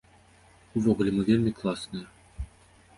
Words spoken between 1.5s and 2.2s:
класныя!